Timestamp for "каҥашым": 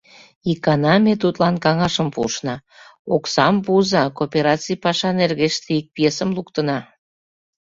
1.63-2.07